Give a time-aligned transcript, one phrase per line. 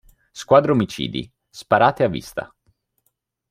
[0.31, 2.51] Squadra omicidi, sparate a vista!